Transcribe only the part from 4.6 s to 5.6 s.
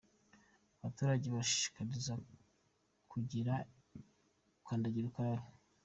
Kandagirukarabe